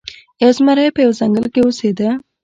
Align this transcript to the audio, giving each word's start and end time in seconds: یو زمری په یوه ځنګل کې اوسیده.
یو 0.43 0.49
زمری 0.57 0.93
په 0.95 0.99
یوه 1.03 1.17
ځنګل 1.19 1.45
کې 1.53 1.61
اوسیده. 1.63 2.09